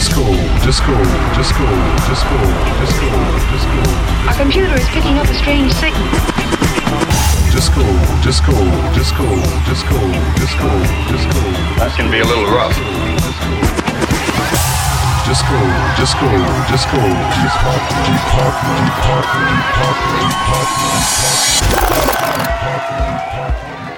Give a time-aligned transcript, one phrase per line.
[0.00, 0.24] disco,
[0.64, 0.96] disco,
[1.36, 1.66] disco,
[2.08, 2.38] disco,
[2.80, 3.08] disco,
[3.52, 3.80] disco.
[4.28, 6.08] Our computer is picking up a strange signal.
[7.52, 7.84] Disco,
[8.24, 8.56] disco,
[8.96, 9.28] disco,
[9.68, 10.00] disco,
[10.40, 10.70] disco,
[11.12, 11.40] disco.
[11.76, 12.72] That can be a little rough.
[15.28, 15.60] Disco,
[16.00, 16.32] disco,
[16.72, 16.96] disco,
[17.36, 21.04] deep hop, deep hop, deep hop, deep hop, deep hop, deep
[22.64, 23.89] hop, deep hop.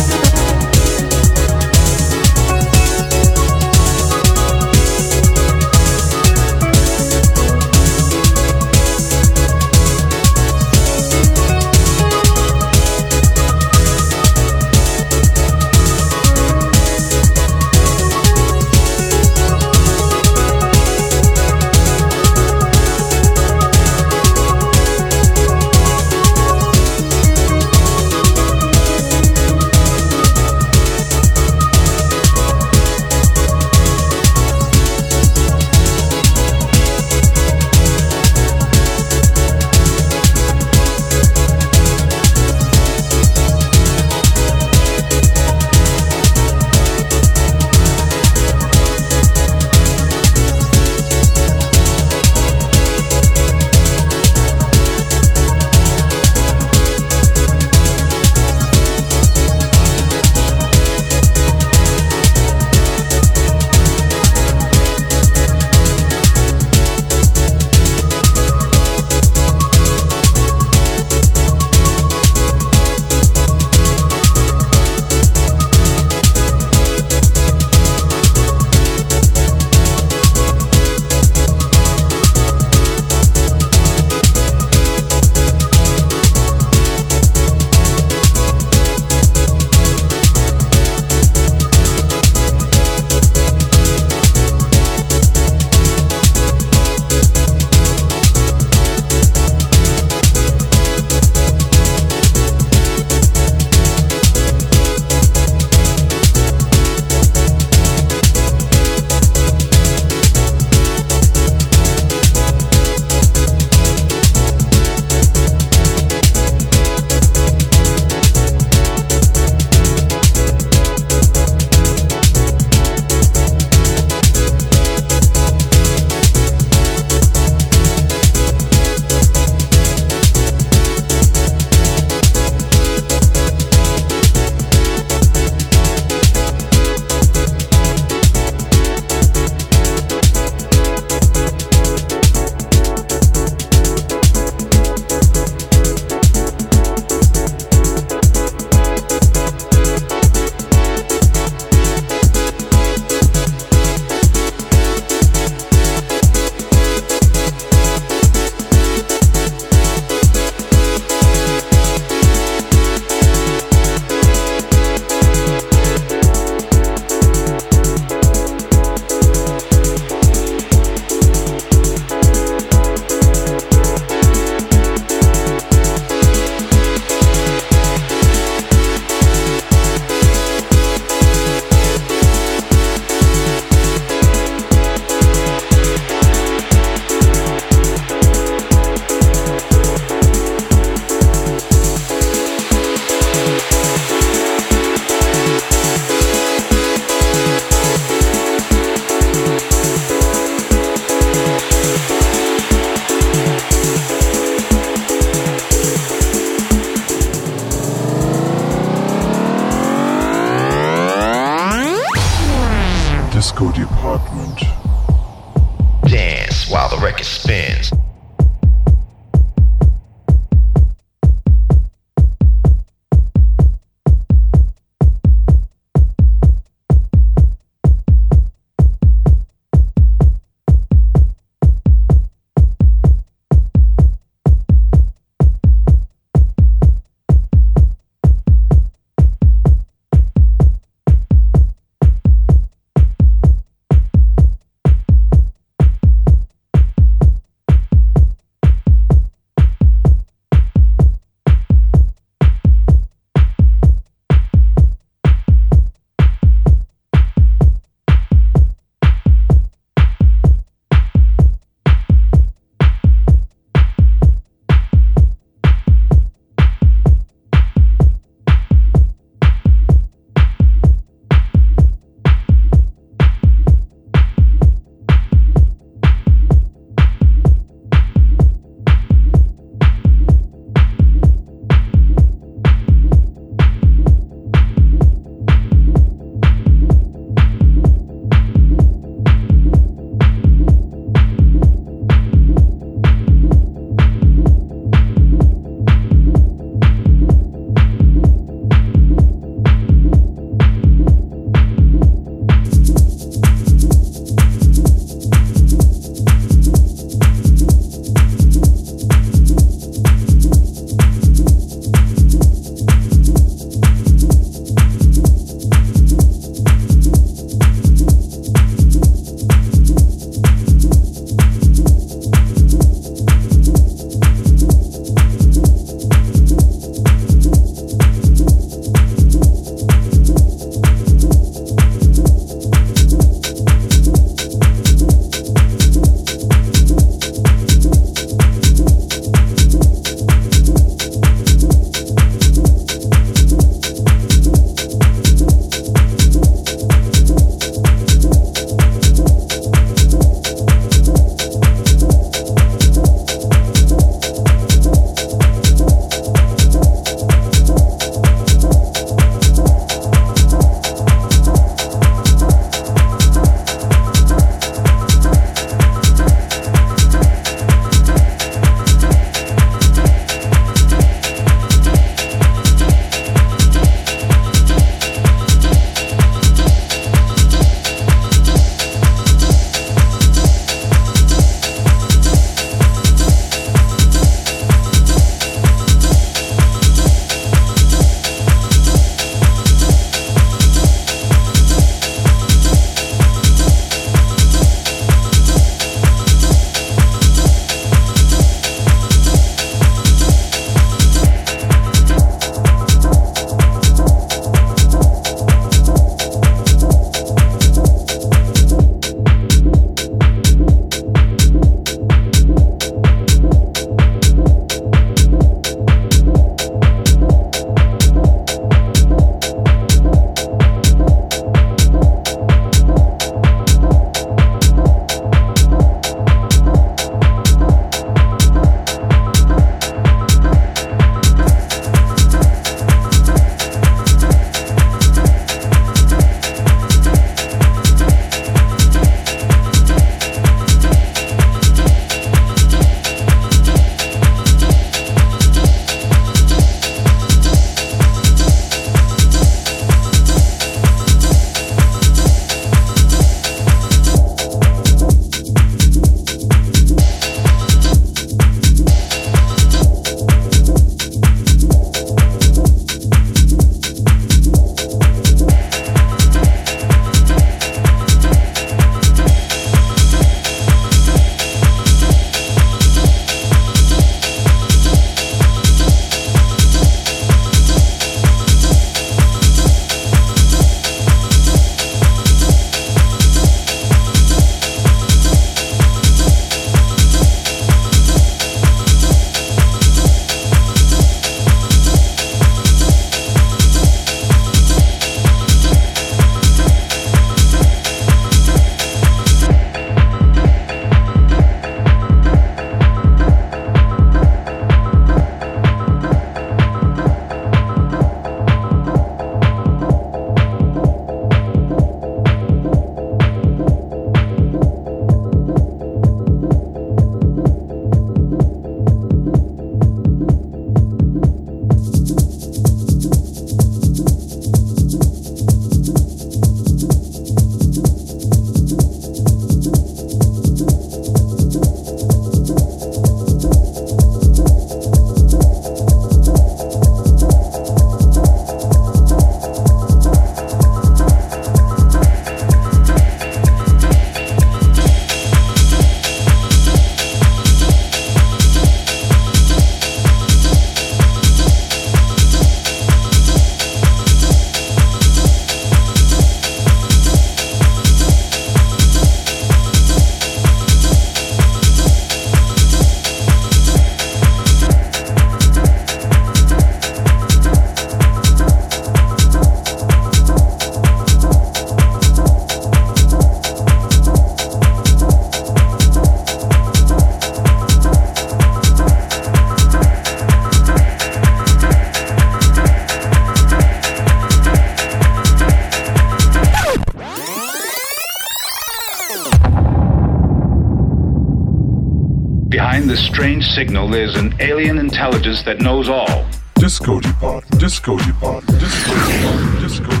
[592.49, 596.25] Behind this strange signal, there's an alien intelligence that knows all.
[596.55, 600.00] Disco Department, Disco Department, Disco Department, Disco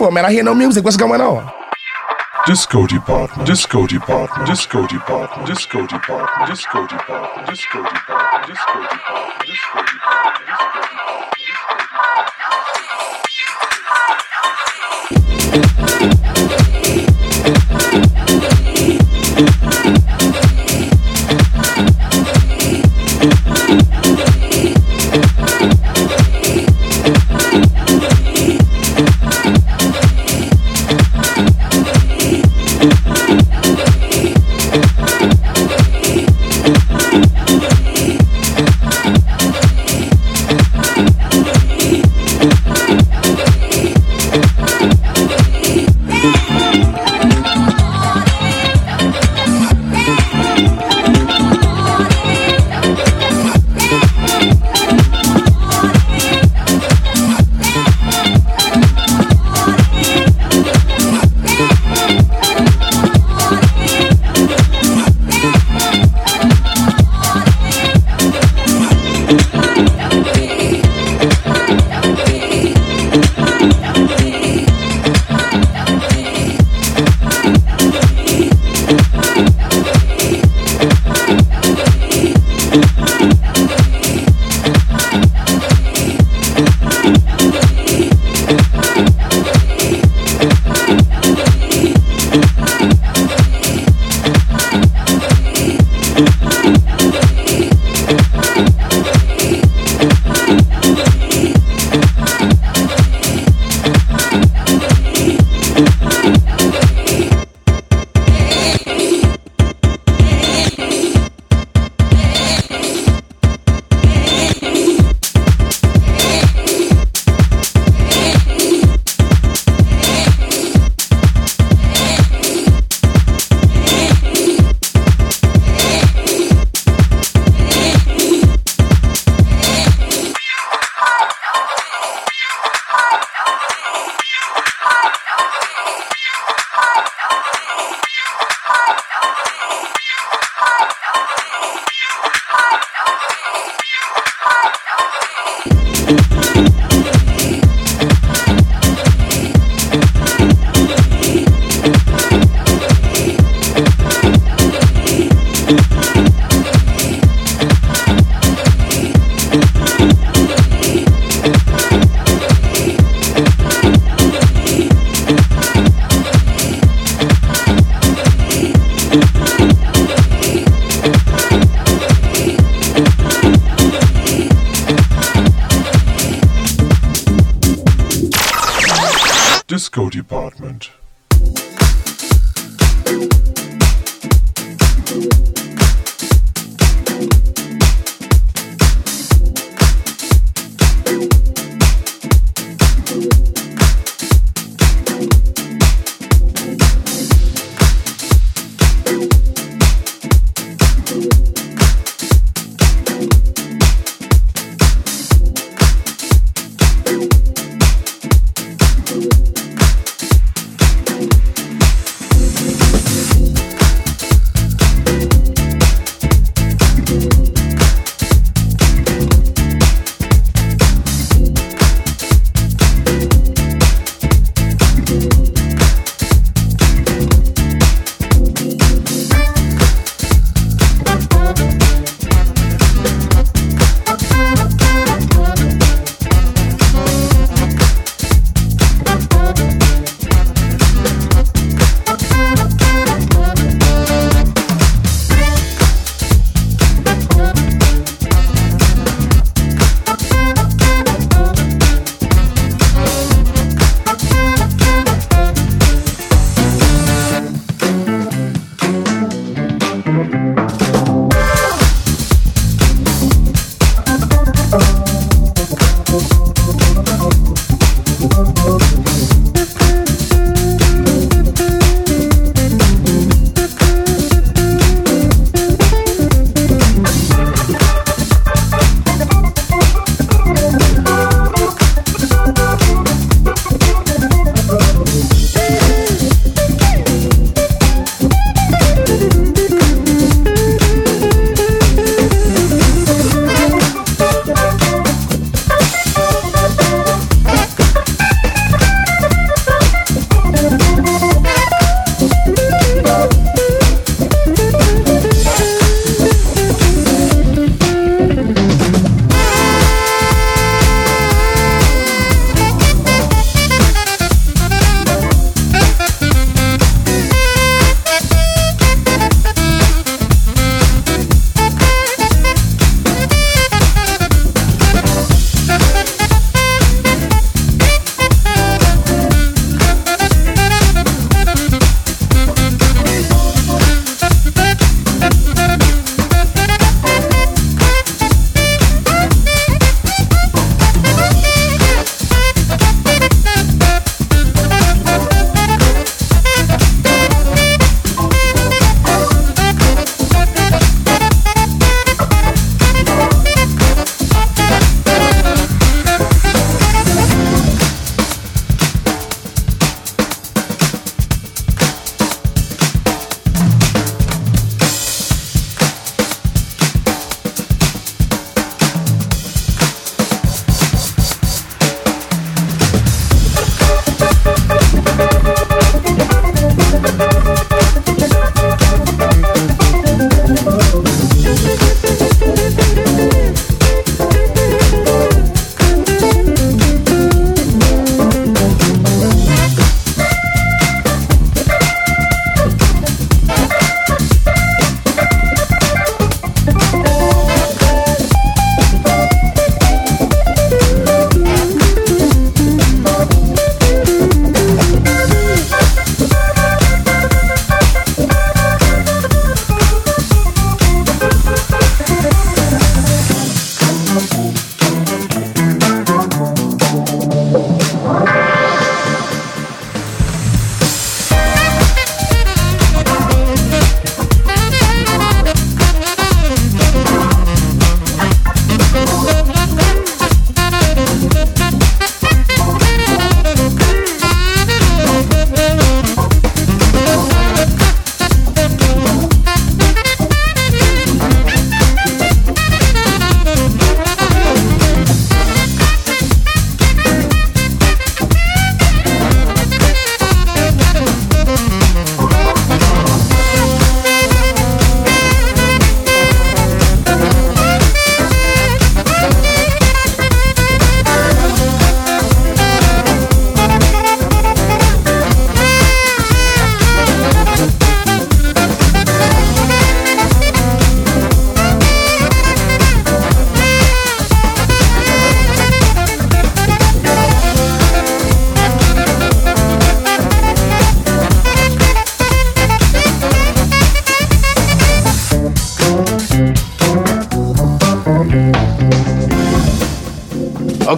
[0.00, 0.24] for, man?
[0.24, 0.82] I hear no music.
[0.82, 1.52] What's going on?
[2.46, 9.82] Disco Department, Disco Department, Disco Department, Disco Department, Disco Department, Disco Department, Disco Department, Disco
[9.82, 10.40] Department,
[19.84, 19.99] Disco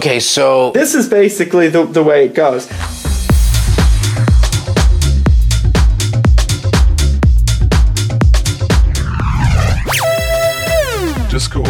[0.03, 2.67] Okay, so This is basically the, the way it goes.
[11.31, 11.63] Disco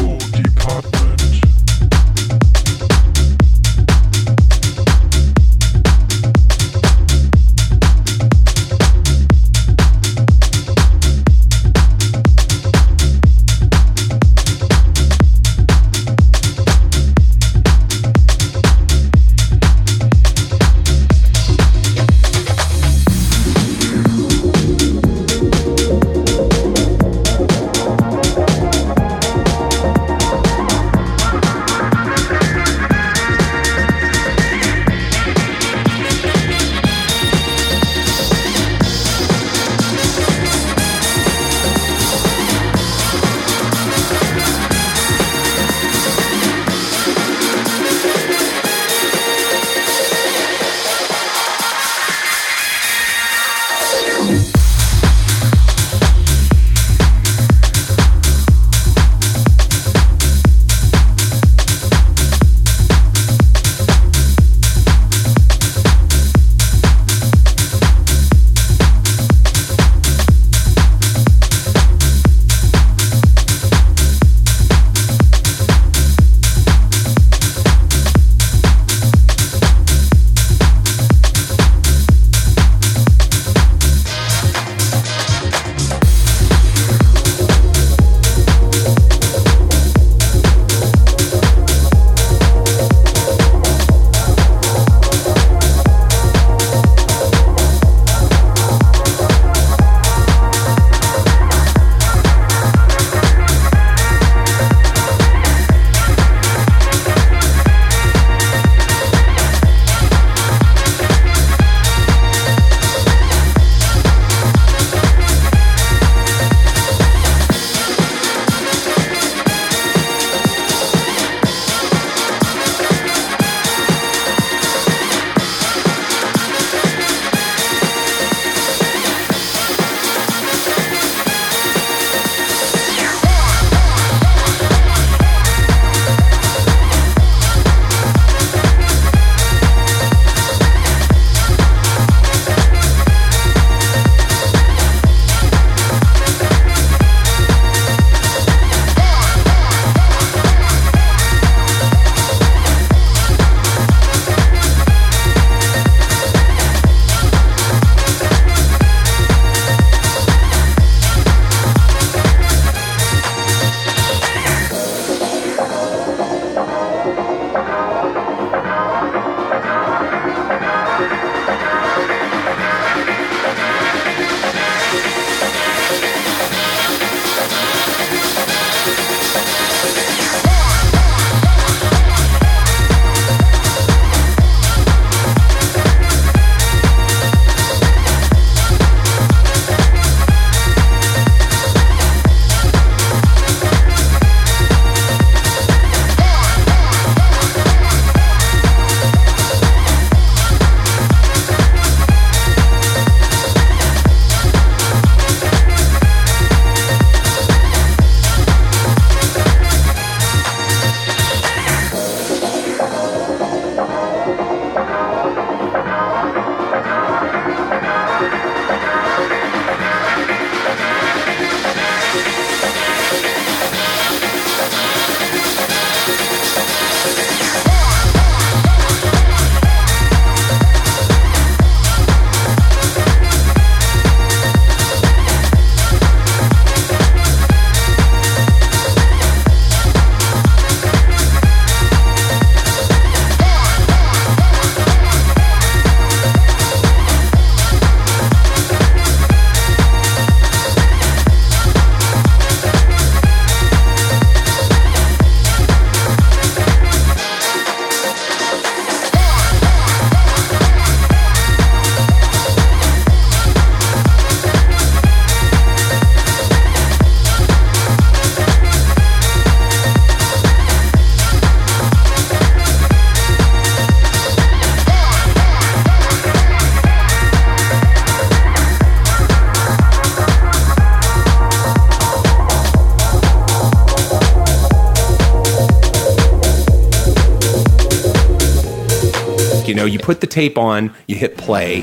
[290.04, 291.82] put the tape on, you hit play.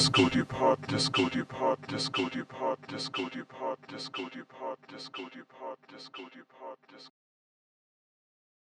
[0.00, 6.49] Disco Depot, Disco Depot, Disco Depot, Disco Depot, Disco Depot, Disco Depot, Disco Depot.